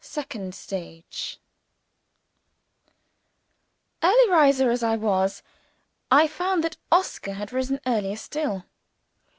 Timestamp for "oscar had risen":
6.91-7.79